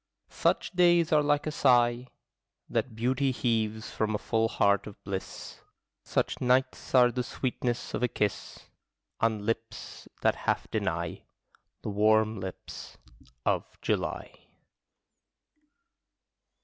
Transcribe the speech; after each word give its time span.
Such 0.31 0.71
days 0.71 1.11
are 1.11 1.21
like 1.21 1.45
a 1.45 1.51
sigh 1.51 2.07
That 2.67 2.95
beauty 2.95 3.29
heaves 3.29 3.91
from 3.91 4.15
a 4.15 4.17
full 4.17 4.47
heart 4.47 4.87
of 4.87 4.95
bliss: 5.03 5.59
Such 6.03 6.41
nights 6.41 6.95
are 6.95 7.09
like 7.09 7.13
the 7.13 7.23
sweetness 7.23 7.93
of 7.93 8.01
a 8.01 8.07
kiss 8.07 8.67
On 9.19 9.45
lips 9.45 10.07
that 10.23 10.33
half 10.33 10.67
deny, 10.71 11.21
The 11.83 11.89
warm 11.89 12.39
lips 12.39 12.97
of 13.45 13.79
July. 13.83 14.31